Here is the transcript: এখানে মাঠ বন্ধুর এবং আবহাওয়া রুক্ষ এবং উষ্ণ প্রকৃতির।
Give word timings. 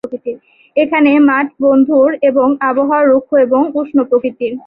এখানে 0.75 1.11
মাঠ 1.29 1.47
বন্ধুর 1.61 2.09
এবং 2.29 2.47
আবহাওয়া 2.69 3.09
রুক্ষ 3.11 3.31
এবং 3.45 3.61
উষ্ণ 3.79 3.97
প্রকৃতির। 4.09 4.53